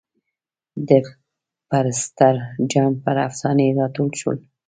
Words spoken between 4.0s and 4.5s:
شول.